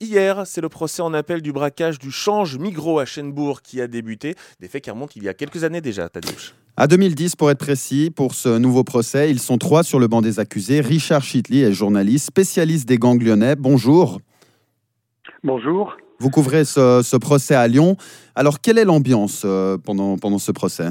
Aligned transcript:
Hier, 0.00 0.42
c'est 0.46 0.60
le 0.60 0.68
procès 0.68 1.00
en 1.00 1.14
appel 1.14 1.40
du 1.40 1.52
braquage 1.52 1.98
du 1.98 2.10
Change 2.10 2.58
Migros 2.58 2.98
à 2.98 3.06
Chenbourg 3.06 3.62
qui 3.62 3.80
a 3.80 3.86
débuté. 3.86 4.34
Des 4.60 4.68
faits 4.68 4.84
qui 4.84 4.90
remontent 4.90 5.12
il 5.16 5.22
y 5.22 5.28
a 5.28 5.34
quelques 5.34 5.64
années 5.64 5.80
déjà, 5.80 6.08
Tadeusz. 6.08 6.54
À 6.76 6.86
2010, 6.86 7.36
pour 7.36 7.50
être 7.50 7.58
précis, 7.58 8.10
pour 8.14 8.34
ce 8.34 8.58
nouveau 8.58 8.84
procès, 8.84 9.30
ils 9.30 9.40
sont 9.40 9.56
trois 9.56 9.82
sur 9.82 9.98
le 9.98 10.08
banc 10.08 10.20
des 10.20 10.38
accusés. 10.38 10.80
Richard 10.80 11.22
Chitli 11.22 11.62
est 11.62 11.72
journaliste, 11.72 12.26
spécialiste 12.26 12.86
des 12.86 12.98
gangs 12.98 13.22
lyonnais. 13.22 13.56
Bonjour. 13.56 14.20
Bonjour. 15.42 15.96
Vous 16.18 16.28
couvrez 16.28 16.66
ce, 16.66 17.16
procès 17.16 17.54
à 17.54 17.66
Lyon. 17.66 17.96
Alors, 18.34 18.60
quelle 18.60 18.76
est 18.76 18.84
l'ambiance 18.84 19.42
euh, 19.46 19.78
pendant, 19.78 20.18
pendant 20.18 20.38
ce 20.38 20.52
procès? 20.52 20.88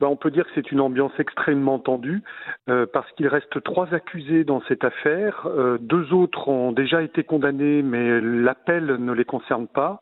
Ben, 0.00 0.06
on 0.06 0.16
peut 0.16 0.30
dire 0.30 0.44
que 0.44 0.50
c'est 0.54 0.70
une 0.70 0.80
ambiance 0.80 1.12
extrêmement 1.18 1.78
tendue 1.78 2.22
euh, 2.68 2.86
parce 2.92 3.10
qu'il 3.12 3.26
reste 3.26 3.62
trois 3.62 3.92
accusés 3.94 4.44
dans 4.44 4.62
cette 4.68 4.84
affaire. 4.84 5.46
Euh, 5.46 5.78
deux 5.80 6.12
autres 6.12 6.48
ont 6.48 6.72
déjà 6.72 7.02
été 7.02 7.24
condamnés, 7.24 7.82
mais 7.82 8.20
l'appel 8.20 8.86
ne 8.86 9.12
les 9.12 9.24
concerne 9.24 9.66
pas. 9.66 10.00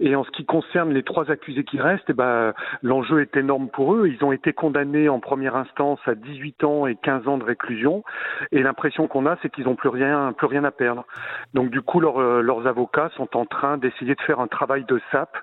Et 0.00 0.14
en 0.16 0.24
ce 0.24 0.30
qui 0.30 0.44
concerne 0.44 0.92
les 0.92 1.02
trois 1.02 1.30
accusés 1.30 1.64
qui 1.64 1.80
restent, 1.80 2.10
eh 2.10 2.12
ben, 2.12 2.52
l'enjeu 2.82 3.20
est 3.20 3.36
énorme 3.36 3.68
pour 3.68 3.94
eux. 3.94 4.08
Ils 4.08 4.22
ont 4.24 4.32
été 4.32 4.52
condamnés 4.52 5.08
en 5.08 5.20
première 5.20 5.56
instance 5.56 6.00
à 6.06 6.14
18 6.14 6.64
ans 6.64 6.86
et 6.86 6.96
15 6.96 7.26
ans 7.28 7.38
de 7.38 7.44
réclusion. 7.44 8.04
Et 8.52 8.62
l'impression 8.62 9.08
qu'on 9.08 9.26
a, 9.26 9.36
c'est 9.42 9.50
qu'ils 9.50 9.64
n'ont 9.64 9.76
plus 9.76 9.88
rien, 9.88 10.32
plus 10.36 10.46
rien 10.46 10.64
à 10.64 10.70
perdre. 10.70 11.04
Donc 11.54 11.70
du 11.70 11.80
coup, 11.80 12.00
euh, 12.02 12.42
leurs 12.42 12.66
avocats 12.66 13.10
sont 13.16 13.36
en 13.36 13.46
train 13.46 13.78
d'essayer 13.78 14.14
de 14.14 14.20
faire 14.22 14.40
un 14.40 14.46
travail 14.46 14.84
de 14.84 15.00
sape 15.10 15.36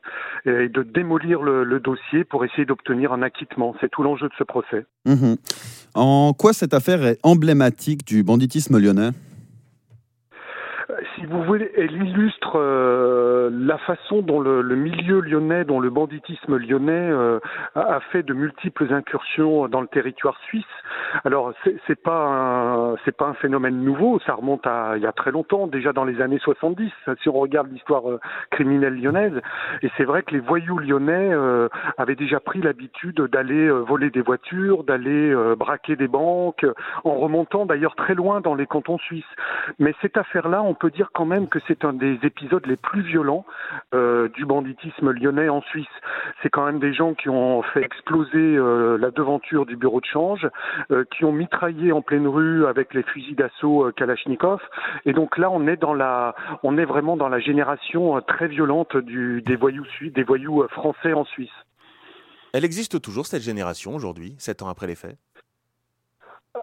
et 0.45 0.69
de 0.69 0.83
démolir 0.83 1.41
le, 1.41 1.79
dossier 1.79 2.23
pour 2.23 2.45
essayer 2.45 2.65
d'obtenir 2.65 3.11
un 3.13 3.21
acquittement. 3.21 3.75
Tout 3.95 4.03
l'enjeu 4.03 4.27
de 4.27 4.33
ce 4.37 4.43
procès. 4.43 4.85
Mhm. 5.05 5.37
En 5.93 6.33
quoi 6.33 6.53
cette 6.53 6.73
affaire 6.73 7.05
est 7.05 7.17
emblématique 7.23 8.05
du 8.05 8.23
banditisme 8.23 8.77
lyonnais? 8.77 9.11
Vous 11.25 11.43
voulez, 11.43 11.71
elle 11.75 11.91
illustre 11.91 12.53
euh, 12.55 13.49
la 13.51 13.77
façon 13.79 14.21
dont 14.21 14.39
le, 14.39 14.63
milieu 14.75 15.19
lyonnais, 15.21 15.63
dont 15.65 15.79
le 15.79 15.89
banditisme 15.89 16.57
lyonnais 16.57 16.91
euh, 16.91 17.39
a, 17.75 17.99
fait 18.11 18.23
de 18.23 18.33
multiples 18.33 18.93
incursions 18.93 19.67
dans 19.67 19.81
le 19.81 19.87
territoire 19.87 20.37
suisse. 20.47 20.63
Alors 21.23 21.53
c'est 21.87 22.01
pas 22.01 22.95
c'est 23.05 23.15
pas 23.15 23.27
un 23.27 23.33
phénomène 23.35 23.83
nouveau, 23.83 24.19
ça 24.25 24.33
remonte 24.33 24.65
à 24.67 24.93
il 24.97 25.03
y 25.03 25.05
a 25.05 25.11
très 25.11 25.31
longtemps, 25.31 25.67
déjà 25.67 25.93
dans 25.93 26.03
les 26.03 26.21
années 26.21 26.39
70, 26.39 26.91
si 27.21 27.29
on 27.29 27.33
regarde 27.33 27.71
l'histoire 27.71 28.09
euh, 28.09 28.19
criminelle 28.51 28.99
lyonnaise. 28.99 29.39
Et 29.81 29.89
c'est 29.97 30.05
vrai 30.05 30.23
que 30.23 30.31
les 30.33 30.39
voyous 30.39 30.77
lyonnais 30.77 31.31
avaient 31.97 32.15
déjà 32.15 32.39
pris 32.39 32.61
l'habitude 32.61 33.21
d'aller 33.21 33.69
voler 33.69 34.09
des 34.09 34.21
voitures, 34.21 34.83
d'aller 34.83 35.33
braquer 35.57 35.95
des 35.95 36.07
banques, 36.07 36.65
en 37.03 37.15
remontant 37.15 37.65
d'ailleurs 37.65 37.95
très 37.95 38.15
loin 38.15 38.41
dans 38.41 38.55
les 38.55 38.65
cantons 38.65 38.97
suisses. 38.97 39.23
Mais 39.79 39.93
cette 40.01 40.17
affaire-là, 40.17 40.61
on 40.63 40.73
peut 40.73 40.91
dire 40.91 41.11
quand 41.15 41.25
même 41.25 41.47
que 41.47 41.59
c'est 41.67 41.85
un 41.85 41.93
des 41.93 42.19
épisodes 42.23 42.65
les 42.65 42.75
plus 42.75 43.01
violents 43.01 43.45
euh, 43.93 44.27
du 44.29 44.45
banditisme 44.45 45.11
lyonnais 45.11 45.47
en 45.47 45.61
Suisse. 45.61 45.87
C'est 46.43 46.49
quand 46.49 46.65
même 46.65 46.79
des 46.79 46.93
gens 46.93 47.13
qui 47.13 47.29
ont 47.29 47.63
fait 47.63 47.81
exploser 47.81 48.37
euh, 48.37 48.97
la 48.97 49.11
devanture 49.11 49.65
du 49.65 49.77
bureau 49.77 50.01
de 50.01 50.05
change, 50.05 50.47
euh, 50.91 51.05
qui 51.15 51.23
ont 51.23 51.31
mitraillé 51.31 51.93
en 51.93 52.01
pleine 52.01 52.27
rue 52.27 52.67
avec 52.67 52.93
les 52.93 53.03
fusils 53.03 53.35
d'assaut 53.35 53.91
Kalachnikov. 53.95 54.61
Et 55.05 55.13
donc 55.13 55.37
là, 55.37 55.49
on 55.49 55.65
est 55.67 55.77
dans 55.77 55.93
la, 55.93 56.35
on 56.63 56.77
est 56.77 56.85
vraiment 56.85 57.15
dans 57.15 57.29
la 57.29 57.39
génération 57.39 58.21
très 58.21 58.47
violente 58.47 58.97
des 58.97 59.55
voyous 59.55 59.85
des 60.01 60.23
voyous 60.23 60.67
français 60.69 61.13
en 61.13 61.23
Suisse. 61.23 61.49
Elle 62.53 62.65
existe 62.65 63.01
toujours 63.01 63.25
cette 63.25 63.41
génération 63.41 63.95
aujourd'hui, 63.95 64.35
sept 64.37 64.61
ans 64.61 64.67
après 64.67 64.87
les 64.87 64.95
faits? 64.95 65.17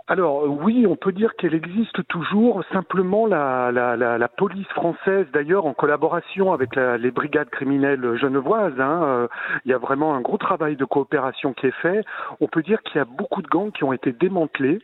Alors 0.08 0.44
oui, 0.44 0.86
on 0.86 0.96
peut 0.96 1.12
dire 1.12 1.34
qu'elle 1.36 1.54
existe 1.54 2.06
toujours. 2.08 2.62
Simplement, 2.72 3.26
la, 3.26 3.70
la, 3.72 3.96
la, 3.96 4.18
la 4.18 4.28
police 4.28 4.68
française, 4.68 5.26
d'ailleurs, 5.32 5.66
en 5.66 5.74
collaboration 5.74 6.52
avec 6.52 6.76
les 6.76 7.10
brigades 7.10 7.50
criminelles 7.50 8.16
genevoises, 8.16 8.78
hein, 8.80 9.02
euh, 9.04 9.28
il 9.64 9.70
y 9.70 9.74
a 9.74 9.78
vraiment 9.78 10.14
un 10.14 10.20
gros 10.20 10.38
travail 10.38 10.76
de 10.76 10.84
coopération 10.84 11.52
qui 11.52 11.66
est 11.66 11.80
fait. 11.82 12.04
On 12.40 12.48
peut 12.48 12.62
dire 12.62 12.82
qu'il 12.82 12.96
y 12.96 13.00
a 13.00 13.04
beaucoup 13.04 13.42
de 13.42 13.48
gangs 13.48 13.70
qui 13.70 13.84
ont 13.84 13.92
été 13.92 14.12
démantelés, 14.12 14.80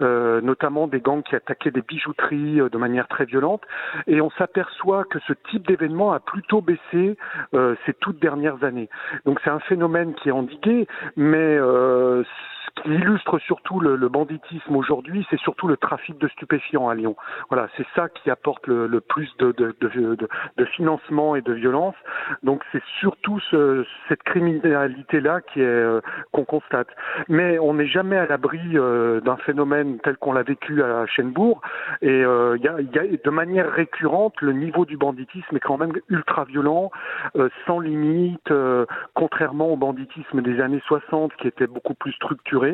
euh, 0.00 0.40
notamment 0.40 0.86
des 0.88 1.00
gangs 1.00 1.22
qui 1.22 1.36
attaquaient 1.36 1.70
des 1.70 1.82
bijouteries 1.82 2.60
euh, 2.60 2.68
de 2.68 2.78
manière 2.78 3.08
très 3.08 3.24
violente. 3.24 3.62
Et 4.06 4.20
on 4.20 4.30
s'aperçoit 4.30 5.04
que 5.04 5.18
ce 5.26 5.32
type 5.50 5.66
d'événement 5.66 6.12
a 6.12 6.20
plutôt 6.20 6.60
baissé 6.60 7.16
ces 7.52 7.94
toutes 8.00 8.20
dernières 8.20 8.62
années. 8.64 8.88
Donc 9.24 9.40
c'est 9.42 9.50
un 9.50 9.60
phénomène 9.60 10.14
qui 10.14 10.28
est 10.28 10.32
endigué, 10.32 10.86
mais 11.16 11.56
ce 11.58 12.24
qui 12.76 12.90
illustre 12.90 13.38
surtout 13.38 13.80
le, 13.80 13.96
le 13.96 14.08
banditisme 14.08 14.76
aujourd'hui, 14.76 15.26
c'est 15.30 15.38
surtout 15.40 15.66
le 15.66 15.76
trafic 15.76 16.18
de 16.18 16.28
stupéfiants 16.28 16.88
à 16.88 16.94
Lyon. 16.94 17.16
Voilà, 17.50 17.68
c'est 17.76 17.86
ça 17.94 18.08
qui 18.08 18.30
apporte 18.30 18.66
le, 18.66 18.86
le 18.86 19.00
plus 19.00 19.28
de, 19.38 19.52
de, 19.52 19.74
de, 19.80 20.16
de, 20.56 20.64
financement 20.66 21.36
et 21.36 21.42
de 21.42 21.52
violence. 21.52 21.94
Donc 22.42 22.62
c'est 22.72 22.82
surtout 23.00 23.40
ce, 23.50 23.84
cette 24.08 24.22
criminalité-là 24.22 25.40
qui 25.40 25.60
est 25.60 25.64
euh, 25.64 26.00
qu'on 26.32 26.44
constate. 26.44 26.88
Mais 27.28 27.58
on 27.58 27.74
n'est 27.74 27.86
jamais 27.86 28.16
à 28.16 28.26
l'abri 28.26 28.60
euh, 28.74 29.20
d'un 29.20 29.36
phénomène 29.36 29.98
tel 30.02 30.16
qu'on 30.16 30.32
l'a 30.32 30.42
vécu 30.42 30.82
à 30.82 31.06
Chenbourg. 31.06 31.60
Et 32.02 32.24
euh, 32.24 32.58
y, 32.62 32.68
a, 32.68 32.80
y, 32.80 32.98
a, 32.98 33.16
de 33.24 33.30
manière 33.30 33.70
récurrente, 33.70 34.34
le 34.40 34.52
niveau 34.52 34.84
du 34.84 34.96
banditisme 34.96 35.56
est 35.56 35.60
quand 35.60 35.78
même 35.78 35.92
ultra 36.08 36.44
violent, 36.44 36.90
sans 37.66 37.80
limite, 37.80 38.52
contrairement 39.14 39.72
au 39.72 39.76
banditisme 39.76 40.42
des 40.42 40.60
années 40.60 40.82
60 40.86 41.34
qui 41.36 41.48
était 41.48 41.66
beaucoup 41.66 41.94
plus 41.94 42.12
structuré. 42.12 42.65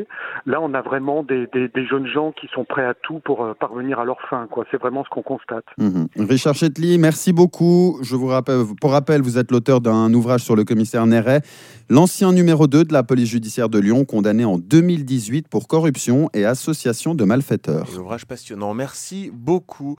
Là, 0.46 0.60
on 0.60 0.74
a 0.74 0.82
vraiment 0.82 1.22
des, 1.22 1.46
des, 1.52 1.68
des 1.68 1.86
jeunes 1.86 2.06
gens 2.06 2.32
qui 2.32 2.48
sont 2.54 2.64
prêts 2.64 2.84
à 2.84 2.94
tout 2.94 3.20
pour 3.24 3.44
euh, 3.44 3.54
parvenir 3.54 3.98
à 3.98 4.04
leur 4.04 4.20
fin. 4.28 4.46
Quoi. 4.50 4.64
C'est 4.70 4.80
vraiment 4.80 5.04
ce 5.04 5.10
qu'on 5.10 5.22
constate. 5.22 5.64
Mhm. 5.78 6.08
Richard 6.28 6.54
Chetli, 6.54 6.98
merci 6.98 7.32
beaucoup. 7.32 7.98
Je 8.02 8.16
vous 8.16 8.26
rappelle, 8.26 8.62
pour 8.80 8.92
rappel, 8.92 9.22
vous 9.22 9.38
êtes 9.38 9.50
l'auteur 9.50 9.80
d'un 9.80 10.12
ouvrage 10.12 10.42
sur 10.42 10.56
le 10.56 10.64
commissaire 10.64 11.06
Néret, 11.06 11.42
l'ancien 11.88 12.32
numéro 12.32 12.66
2 12.66 12.84
de 12.84 12.92
la 12.92 13.02
police 13.02 13.28
judiciaire 13.28 13.68
de 13.68 13.78
Lyon, 13.78 14.04
condamné 14.04 14.44
en 14.44 14.58
2018 14.58 15.48
pour 15.48 15.68
corruption 15.68 16.28
et 16.34 16.44
association 16.44 17.14
de 17.14 17.24
malfaiteurs. 17.24 17.86
Un 17.94 17.98
ouvrage 17.98 18.26
passionnant. 18.26 18.74
Merci 18.74 19.30
beaucoup. 19.32 19.90